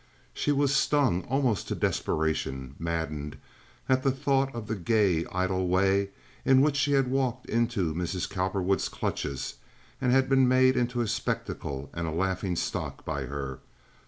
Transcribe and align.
She 0.33 0.51
was 0.51 0.75
stung 0.75 1.25
almost 1.25 1.67
to 1.67 1.75
desperation, 1.75 2.73
maddened, 2.79 3.37
at 3.87 4.01
the 4.01 4.09
thought 4.09 4.51
of 4.55 4.65
the 4.65 4.73
gay, 4.75 5.27
idle 5.31 5.67
way 5.67 6.09
in 6.43 6.61
which 6.61 6.75
she 6.75 6.93
had 6.93 7.07
walked 7.07 7.45
into 7.45 7.93
Mrs. 7.93 8.27
Cowperwood's 8.27 8.89
clutches 8.89 9.57
and 10.01 10.27
been 10.27 10.47
made 10.47 10.75
into 10.75 11.01
a 11.01 11.07
spectacle 11.07 11.91
and 11.93 12.07
a 12.07 12.11
laughing 12.11 12.55
stock 12.55 13.05
by 13.05 13.25
her. 13.27 13.59